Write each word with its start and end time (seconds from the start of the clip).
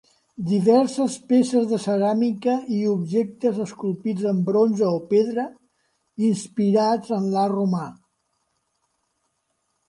Diverses 0.45 1.17
peces 1.31 1.65
de 1.71 1.77
ceràmica 1.83 2.55
i 2.77 2.79
objectes 2.93 3.59
esculpits 3.65 4.25
en 4.31 4.39
bronze 4.47 4.87
o 4.95 5.03
pedra, 5.13 5.45
inspirats 6.31 7.15
en 7.21 7.29
l'art 7.37 7.57
romà. 7.59 7.85